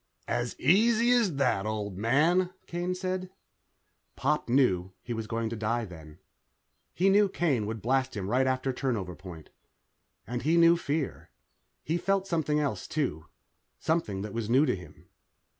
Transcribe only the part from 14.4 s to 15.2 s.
new to him.